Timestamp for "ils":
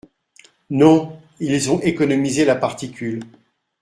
1.39-1.69